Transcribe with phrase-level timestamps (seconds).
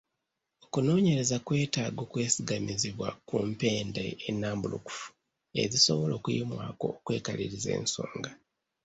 [0.63, 5.07] Okunoonyereza kwetaaga okwesigamizibwa ku mpenda ennambulukufu
[5.63, 8.31] ezisobola okuyimwako okwekaliriza ensonga.